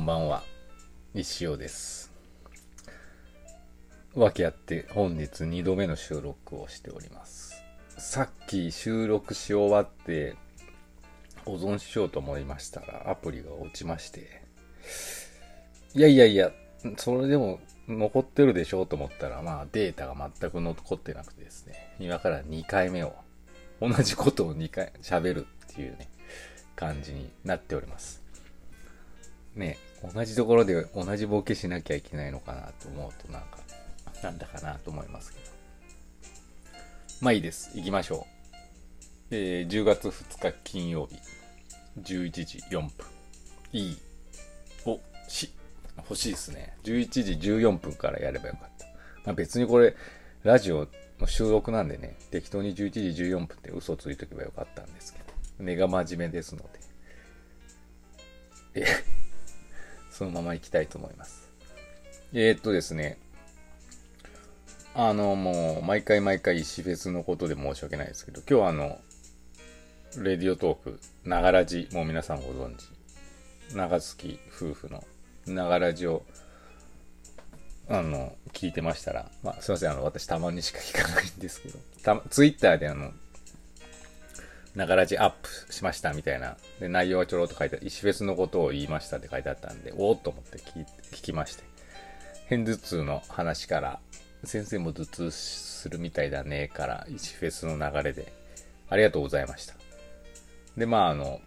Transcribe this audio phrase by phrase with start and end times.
[0.00, 0.42] んばんは。
[1.14, 2.10] 石尾です。
[4.14, 7.62] わけあって本日2度目の収録をしております。
[7.98, 10.36] さっき収録し終わって
[11.44, 14.42] 保存しようと思いましたらアプリが落ちまして。
[15.94, 16.50] いやいやいや、
[16.96, 21.94] それでも残ってるでしょうと思ったら、まあデータが全く残ってなくてですね。
[22.00, 23.14] 今から2回目を、
[23.82, 26.08] 同じことを2回喋るっていうね、
[26.74, 28.22] 感じになっております。
[29.54, 33.58] ね同じところで同じボケしなきゃいけないのかなと思うとなんか、
[34.22, 35.44] なんだかなと思いますけど。
[37.20, 37.70] まあいいです。
[37.74, 38.40] 行きましょう。
[39.32, 41.16] えー、10月2日金曜日、
[42.00, 42.90] 11時4分。
[43.72, 43.98] いい。
[44.86, 44.98] お、
[45.28, 45.52] し、
[45.98, 46.74] 欲しいですね。
[46.84, 48.86] 11時14分からやればよかった。
[49.26, 49.94] まあ別にこれ、
[50.42, 55.24] ラジオの収録なんでね、適当に11時14分って嘘ついとけばよかったんですけど、
[55.64, 56.62] 根が真面目ですの
[58.72, 58.86] で、
[60.20, 61.48] そのまま行きたいと思います。
[62.34, 63.16] えー、っとですね、
[64.94, 69.00] あの、もう、毎回毎回石フェスのことで申し訳ないですけど、今日はあの、
[70.18, 72.84] レディオトーク、ながらじ、もう皆さんご存知、
[73.74, 75.02] 長月夫婦の
[75.46, 76.22] ながらじを、
[77.88, 83.10] あの、聞いてましたら、まあ、すいません、あの、私たまにしか聞かないんですけど、たま、ツイッターであの、
[84.74, 91.64] ながらじアップしましたみたいな、で、内容はちょろっと書いて、石フェスのことを言いましたって書いてあったんで、おおっと思って聞い聞きまして、
[92.48, 94.00] 片頭痛の話から、
[94.44, 98.32] 先生も頭痛するみたいだね、から、石フェスの流れで、
[98.88, 99.74] ありがとうございました。
[100.76, 101.40] で、まあ、あの、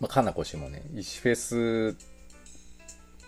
[0.00, 1.96] まあ、かなこ氏もね、石フェス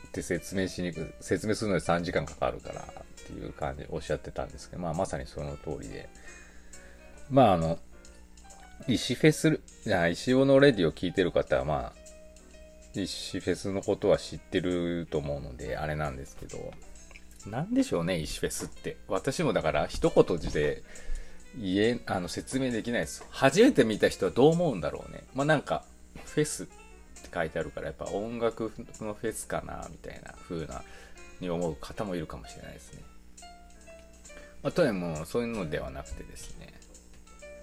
[0.09, 6.09] って説明しにく、説明するのに3時間かかるからっていう感じでおっしゃってたんですけど、まあまさにその通りで。
[7.31, 7.79] まああの、
[8.89, 9.61] 石フェス、
[10.13, 12.03] 石尾のレディを聞いてる方はまあ、
[12.95, 16.73] 石フェスのことは知ってると思うので、あれなんですけど、
[17.47, 18.97] なんでしょうね、石フェスって。
[19.09, 20.83] 私もだから一言で
[21.59, 23.25] 言え、あの、説明できないです。
[23.31, 25.25] 初めて見た人はどう思うんだろうね。
[25.35, 25.85] まあなんか、
[26.25, 26.73] フェスって
[27.33, 30.83] 書いてあるから、やっぱ音楽のフェスかな、みたいな風な、
[31.41, 33.03] に思う方もいるかもしれないですね。
[34.63, 36.73] まあ、とにもそういうのではなくてですね、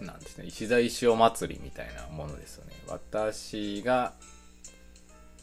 [0.02, 2.74] なんですね、石田石尾祭りみたいなものですよね。
[2.88, 4.14] 私が、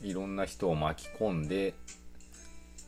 [0.02, 1.74] いろんな人を巻き込んで、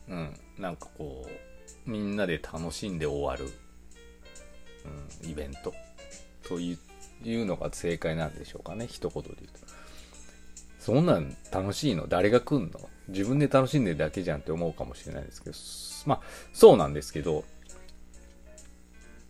[0.07, 3.53] うん、なんかこう、みんなで楽しんで終わる、
[5.23, 5.73] うん、イベント。
[6.47, 6.77] とい
[7.25, 9.59] うのが正解なんでしょうかね、一言で言うと。
[10.79, 12.07] そんなん楽しいの？
[12.07, 12.89] 誰が来んの？
[13.09, 15.55] 自分で楽しんでるだけじゃんって思うかもしれないですけど、
[16.07, 16.21] まあ、
[16.53, 17.43] そうなんですけど、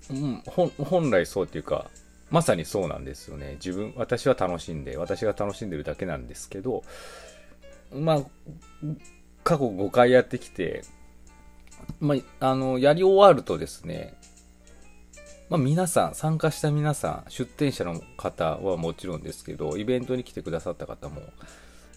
[0.09, 1.89] うん、本来そうっていうか、
[2.29, 3.53] まさにそうなんですよね。
[3.56, 6.84] 自分、私は楽しんで、私が楽しんでるだけなんですけど、
[7.91, 8.22] まあ、
[9.44, 10.84] 過去5回やってきて、
[12.00, 14.16] まあ、あの、やり終わるとですね、
[15.50, 21.23] まあ、皆さん、参加した皆さん、出店者の方はもちろんですけど、イベントに来てくださった方も、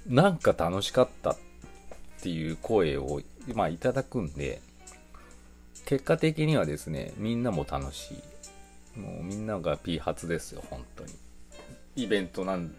[0.06, 1.36] なんか楽しかったっ
[2.22, 3.20] ていう声を、
[3.54, 4.62] まあ、いただくんで、
[5.84, 8.31] 結果的にはですね、みんなも楽しい。
[8.96, 11.12] もうみんなが P 発ですよ、本当に。
[11.96, 12.74] イベントなん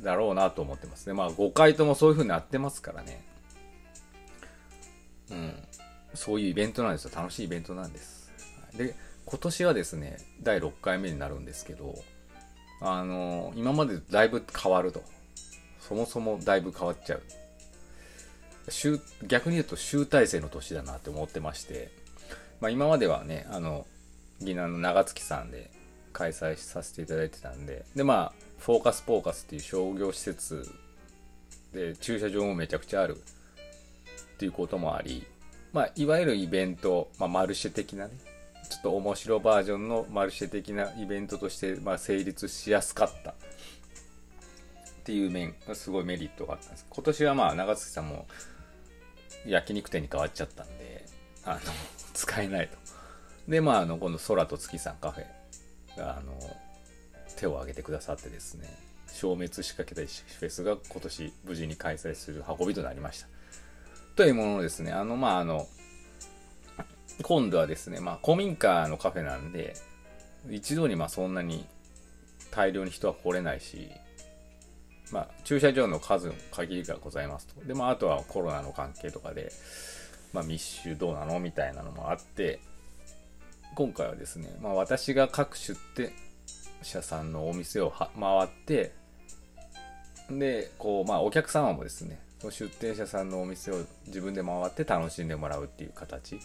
[0.00, 1.14] だろうなと思ってますね。
[1.14, 3.24] まあ5回ともそういう風になってますからね。
[5.30, 5.54] うん。
[6.14, 7.10] そういうイベントなんですよ。
[7.14, 8.30] 楽しいイベントなんです。
[8.76, 11.94] で、今年はですね、第6回目になるんですけど、
[12.80, 15.02] あの今までだいぶ変わると。
[15.80, 17.22] そもそもだいぶ変わっちゃう。
[19.26, 21.90] 逆に言うと集大成の年だなって思ってまして、
[22.60, 23.86] まあ今まではね、あの、
[24.40, 25.70] 銀南の長月さんで
[26.12, 30.70] 開催させていただいてたんで、でまあ、フォーカスポーカスっていう商業施設
[31.72, 33.16] で駐車場もめちゃくちゃある。
[34.38, 35.26] っていうこともあり、
[35.72, 38.12] まあ、いわゆるイベント、まあ、マルシェ的なね、
[38.70, 43.30] ちょっと面白バージョンのマルシェ的なイベントとして、まあ、成立しやすかった。
[43.30, 43.34] っ
[45.02, 46.86] ていう面が、すごいメリットがあったんです。
[46.88, 48.26] 今年はまあ、長月さんも
[49.44, 51.04] 焼肉店に変わっちゃったんで、
[51.44, 51.60] あの、
[52.14, 52.76] 使えないと。
[53.48, 56.38] で、まあ、あの、今度、空と月さんカフェが、あの、
[57.36, 58.68] 手を挙げてくださってですね、
[59.08, 63.28] 消滅しかけた石フェスが今年無事に開催する運びとなりました。
[64.16, 65.66] というものですね、あの、まあ、あの、
[67.22, 69.74] 今度はですね、まあ、古民家のカフェなんで、
[70.50, 71.66] 一度にまあそんなに
[72.52, 73.90] 大量に人は来れないし、
[75.10, 77.64] まあ、駐車場の数の限りがございますと。
[77.64, 79.50] で、まあ、あとはコロナの関係とかで、
[80.32, 81.40] まあ、密集どうなの？
[81.40, 82.60] みたいなのもあって、
[83.78, 86.10] 今回はですね、まあ、私が各出店
[86.82, 88.08] 者さんのお店を回
[88.44, 88.92] って、
[90.28, 92.18] で、こう、まあ、お客様もですね、
[92.50, 93.76] 出店者さんのお店を
[94.08, 96.40] 自分で回って楽しんでもらうっていう形。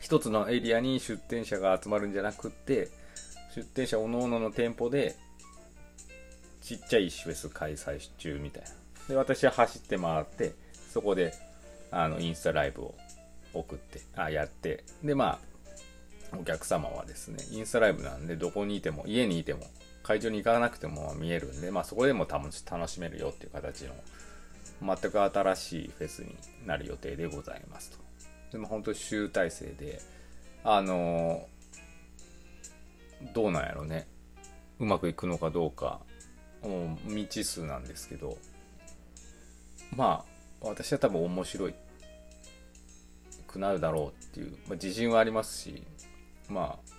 [0.00, 2.88] 一つのエリアに出店者が集まるんじゃなくって
[3.54, 5.16] 出店者おのおのの店舗で
[6.62, 8.68] ちっちゃい石フェス開催中みたいな。
[9.08, 10.54] で私は走って回って
[10.90, 11.34] そこで
[11.90, 12.94] あのインスタライブを
[13.52, 15.53] 送ってあやってでまあ
[16.38, 19.66] お客様はですねインスタライブなんでどこにいても家にいても
[20.02, 22.52] 会場に行かなくても見えるんで、まあ、そこでも楽
[22.88, 23.94] しめるよっていう形の
[24.82, 26.36] 全く新しいフェスに
[26.66, 27.98] なる予定でございますと。
[28.52, 30.00] でも本当集大成で、
[30.62, 31.46] あの、
[33.32, 34.06] どうなんやろね。
[34.78, 36.00] うまくいくのかどうか、
[36.62, 38.36] もう未知数なんですけど、
[39.96, 40.24] ま
[40.62, 41.74] あ、私は多分面白い
[43.46, 45.82] くなるだろうっていう、まあ、自信はありますし、
[46.48, 46.94] まあ、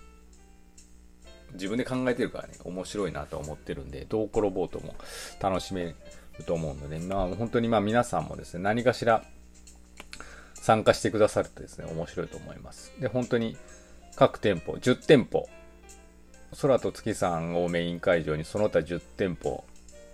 [1.52, 4.94] 自分で考えてるからね、面白いなと思ってるんで、どう転ぼうとも
[5.40, 5.94] 楽しめる
[6.44, 9.24] と思うので、まあ本当にまあ皆さんもですね、何かしら
[10.54, 12.92] 参加してくださるとですね、面白いと思います。
[13.00, 13.56] で、本当に
[14.16, 15.48] 各店舗、10店舗、
[16.60, 19.64] 空と月さんをメイン会場にその他10店舗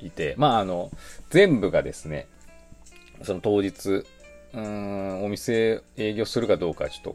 [0.01, 0.91] いて、まああの、
[1.31, 2.29] 全部がですね、
[3.23, 7.15] その当日、うーん、お店営業するかどうかちょっ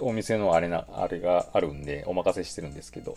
[0.00, 3.16] お店のあれな、あれがあるんで、お任せしてるんですけど、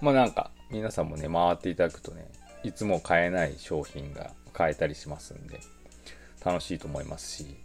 [0.00, 2.26] まあなんか、皆さんもね、回っていただくとね、
[2.62, 5.60] いつも買えない商品が買えたりしますんで、
[6.44, 7.56] 楽しいと思いますし、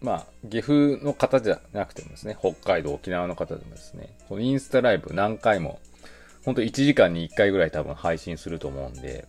[0.00, 5.80] まあ、岐阜の方じゃなくてもですね、北海道、沖縄の方でもですね、このインスタライブ何回も、
[6.44, 9.26] ほんと1時間に1回ぐらい多分配信すると思うんで、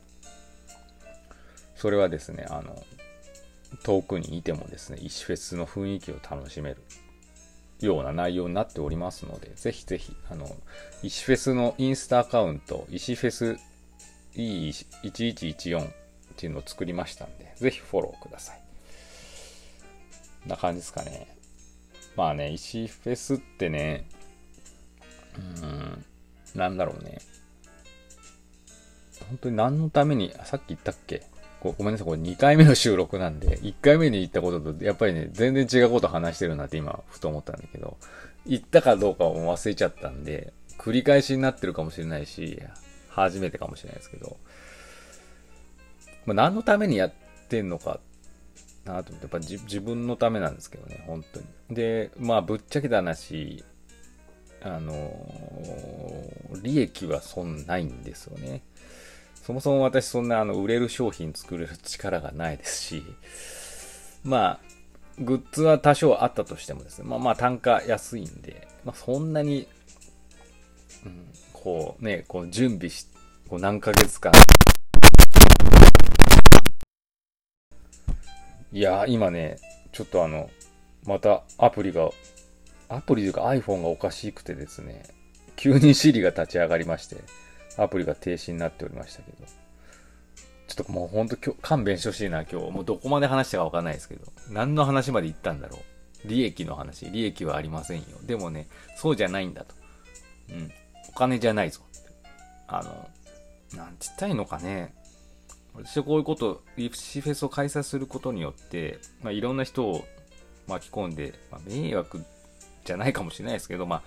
[1.75, 2.84] それはですね、あの、
[3.84, 6.81] 遠くにいてもですね、石フェスの雰囲気を楽しめる。
[7.79, 10.56] ような内容になっておりますので、ぜひぜひ、あの、
[11.03, 13.57] 石フェスのインスタアカウント、石フェス
[14.35, 15.91] E1114 っ
[16.35, 18.62] ていうのを作りましたんで、ぜひフォローください。
[20.47, 21.35] な感じですかね。
[22.15, 24.07] まあね、石フェスってね、
[25.38, 26.06] うん、
[26.56, 27.19] なんだろうね。
[29.30, 31.23] 本当に何のために、さっき言ったっけ？
[31.62, 37.98] ごめんなさい、これ2回目の収録なんで、1回目に言ったことと、やっぱりね、全然違うこと話してるなって今、ふと思ったんだけど、
[38.45, 42.62] 言ったかどうかも忘れちゃったんで、繰り返しになってるかもしれないし、
[43.09, 44.38] 初めてかもしれないですけど、
[46.25, 47.13] まあ、何のためにやっ
[47.50, 48.00] てんのか
[48.86, 51.45] なと思って、やっぱ自分のためなんですけどね、本当に。
[51.71, 53.63] で、まあ、ぶっちゃけた話、
[54.62, 58.62] あのー、利益はそんないんですよね。
[59.47, 63.01] そもそも私そんなあの売れる商品作れる力がないですし、
[64.25, 64.59] まあ、
[65.19, 69.65] グッズは多少あったとしてもですね、まあまあ単価安いんで、まあそんなに、
[71.05, 73.07] うん、こうね、こう準備し、
[73.47, 74.33] こう何ヶ月間。
[78.73, 79.59] いやー今ね、
[79.94, 80.49] ちょっとあの、
[81.05, 82.09] またアプリが、
[82.89, 85.03] アプリというか iPhone がおかしくてですね、
[85.55, 87.16] 急に Siri が立ち上がりまして、
[87.78, 89.38] アプリが停止になっておりましたけど。
[90.68, 92.72] ちょっともうほんと今日、勘弁してほしいな、今日。
[92.72, 94.26] もうどこまで話したかわかんないですけど。
[94.50, 95.78] 何の話まで言ったんだろ
[96.26, 96.28] う。
[96.28, 97.10] 利益の話。
[97.10, 98.06] 利益はありませんよ。
[98.24, 98.68] でもね、
[98.98, 99.76] そうじゃないんだと。
[100.50, 100.72] うん。
[101.10, 101.81] お金じゃないぞ。
[102.68, 103.10] あの、
[103.78, 104.94] なんて言ったいいのかね。
[105.74, 110.06] 私はこういうこと、リプシフェスを開催することによって、まあ、いろんな人を
[110.68, 112.24] 巻き込んで、まあ、迷惑
[112.84, 114.02] じゃないかもしれないですけど、まあ、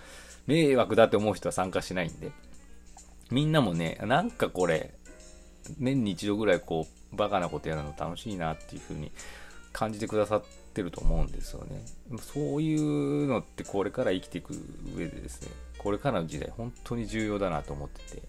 [0.46, 2.32] 迷惑だって思う人は参加しないんで、
[3.30, 4.94] みんなもね、なんかこれ、
[5.78, 9.10] 年に一度ぐらいこう、バカなことやるの楽しいなっていう風に
[9.72, 10.44] 感じてくださっ
[10.74, 11.82] てると思うんですよね。
[12.20, 14.54] そういうのってこれから生きていく
[14.96, 18.22] 上でですね、これからの時代本当に重要だなと思ってて、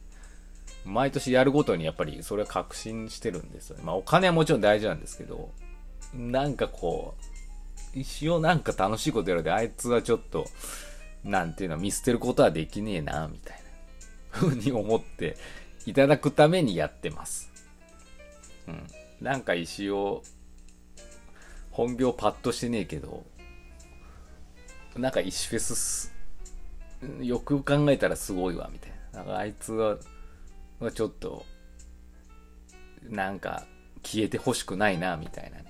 [0.86, 3.84] 毎年やるごとにやっぱりそれは確信してるんですよね。
[3.84, 5.51] まあお金はもちろん大事なんですけど、
[6.13, 7.15] なんかこ
[7.96, 10.46] う、一応なんか楽しいことやるで、あいつはちょっと、
[11.24, 13.61] なんていうの見捨てることはできねえな、みたいな。
[14.32, 15.38] ふうに思って
[15.86, 17.52] いただくためにやってます。
[18.68, 18.88] うん。
[19.22, 20.24] なんか石を、
[21.70, 23.24] 本業パッとしてねえけど、
[24.98, 26.14] なんか石フェス
[27.22, 29.20] よく考えたらすごいわ、みたいな。
[29.20, 29.98] なんかあいつは、
[30.94, 31.46] ちょっと、
[33.04, 33.66] なんか
[34.04, 35.66] 消えてほしくないな、みたいなね。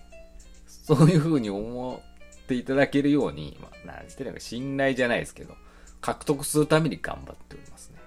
[0.65, 2.01] そういう風に思
[2.43, 5.55] っていただけるように、まあ、なんて言うか信頼じゃないですけど、
[6.01, 8.00] 獲得するために頑張っておりますね。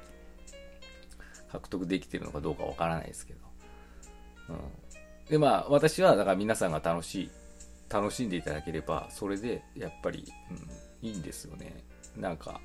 [1.54, 3.40] 獲得できてるのかどうかわからないですけど。
[4.50, 4.58] うん。
[5.30, 7.30] で、まあ、私は、だから皆さんが楽しい、
[7.88, 11.84] 楽しんでいただければ、それで、やっぱり、うん、いいんですよね。
[12.16, 12.60] なんか、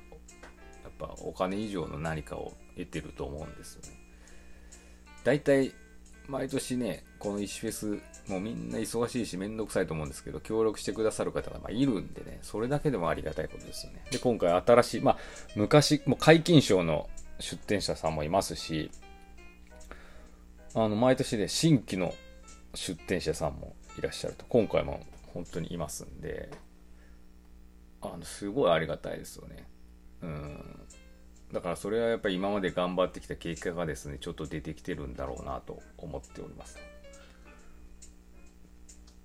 [0.82, 3.88] やっぱお金以上の何かを得てると思うんですよね。
[5.22, 5.72] 大体、
[6.26, 7.86] 毎年ね、この石フェス、
[8.30, 14.04] もうみんな忙しいしめんどくさいと思うんですけど、協力してくださる方がまいるんでね、それだけでもありがたいことですよね。
[14.10, 15.18] で、今回新しい、まあ、
[15.56, 17.08] 昔、もう解禁賞の
[17.40, 18.90] 出展者さんもいますし、
[20.74, 22.14] あの、毎年で、ね、新規の
[22.74, 24.44] 出展者さんもいらっしゃると。
[24.48, 25.04] 今回も
[25.34, 26.50] 本当にいますんで、
[28.00, 29.66] あの、すごいありがたいですよね。
[30.22, 30.80] うん。
[31.52, 36.78] だからそれはやっぱり今まで頑張ってきた結果がですね、ちょっと出てきてるんだろうなと思っております。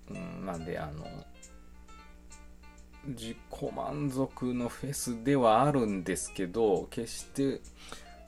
[0.09, 1.05] うん、なんで、あの、
[3.07, 3.37] 自己
[3.75, 7.61] 満足のフェスではあるんですけど、決して、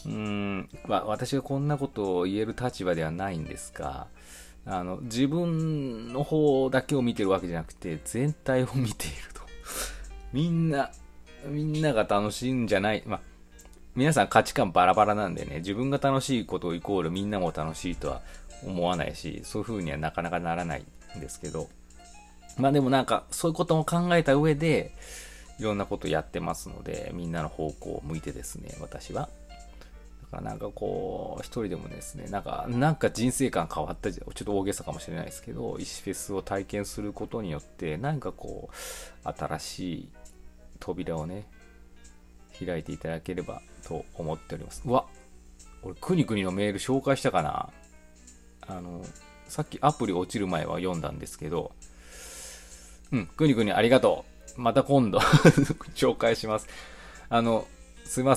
[0.06, 4.08] うん、まあ、私がこんなことを言える立場ではないんですが、
[4.66, 9.42] あの、自分の方だけを見てるわけじゃなくて、全体を見ていると。
[10.34, 10.92] みんな、
[11.46, 13.22] みんなが楽しいんじゃない、まあ、
[13.96, 18.22] 皆さん価値観バラバラなんでね、自分が楽しいことイコールみんなも楽しいとは
[18.64, 20.86] 思わないし、そういう風にはなかなかならない
[21.18, 21.70] んですけど、
[22.58, 24.94] まあでもなんか、そういうことも考えた上で、
[25.60, 29.30] いろんなことやってますので、みんなの方向を向いてですね、私は。
[30.32, 40.10] かなんかこう、一人でもですね、なんか、なんか人生観変わったちょっと大げさかもしれないですけど、石フェスを体験することによって、なんかこう、新しい
[40.80, 41.46] 扉をね、
[42.66, 44.82] 開いていただければと思っております。
[44.86, 45.06] うわ
[45.84, 47.70] 俺、くにくにのメール紹介したかな
[48.68, 49.06] あの、
[49.48, 51.72] さっきアプリ落ちる前は読んだんですけど、
[53.12, 54.26] うん、くにくにありがと
[54.58, 54.62] う。
[54.62, 55.20] また今度
[55.96, 56.68] 紹介します。
[57.30, 57.68] あの、
[58.04, 58.36] すいません。